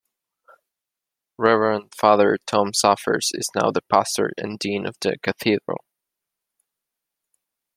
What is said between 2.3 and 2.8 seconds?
Tom